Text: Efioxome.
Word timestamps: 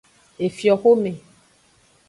Efioxome. 0.47 1.11